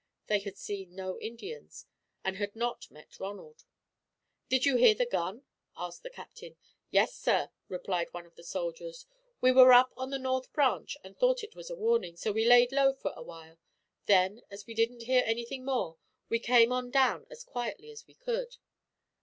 They 0.25 0.39
had 0.39 0.57
seen 0.57 0.95
no 0.95 1.19
Indians, 1.19 1.85
and 2.23 2.37
had 2.37 2.55
not 2.55 2.89
met 2.89 3.19
Ronald. 3.19 3.65
"Did 4.49 4.65
you 4.65 4.77
hear 4.77 4.95
the 4.95 5.05
gun?" 5.05 5.43
asked 5.77 6.01
the 6.01 6.09
Captain. 6.09 6.57
"Yes, 6.89 7.13
sir," 7.15 7.51
replied 7.67 8.11
one 8.11 8.25
of 8.25 8.33
the 8.33 8.43
soldiers. 8.43 9.05
"We 9.41 9.51
were 9.51 9.71
up 9.73 9.93
on 9.95 10.09
the 10.09 10.17
North 10.17 10.51
Branch 10.53 10.97
and 11.03 11.15
thought 11.15 11.43
it 11.43 11.55
was 11.55 11.69
a 11.69 11.75
warning, 11.75 12.17
so 12.17 12.31
we 12.31 12.45
laid 12.45 12.71
low 12.71 12.93
for 12.95 13.13
a 13.15 13.21
while. 13.21 13.59
Then, 14.07 14.41
as 14.49 14.65
we 14.65 14.73
didn't 14.73 15.03
hear 15.03 15.21
anything 15.23 15.63
more, 15.63 15.97
we 16.29 16.39
came 16.39 16.71
on 16.71 16.89
down 16.89 17.27
as 17.29 17.43
quietly 17.43 17.91
as 17.91 18.07
we 18.07 18.15
could." 18.15 18.57